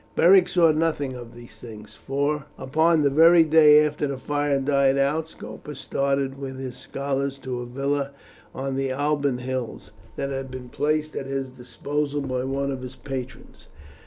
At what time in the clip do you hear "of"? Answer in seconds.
1.13-1.35, 12.71-12.81